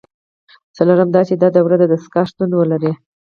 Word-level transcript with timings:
څلورم 0.75 1.09
دا 1.15 1.21
چې 1.27 1.33
د 1.37 1.43
داورۍ 1.53 1.85
دستگاه 1.91 2.25
شتون 2.29 2.49
ولري. 2.55 2.91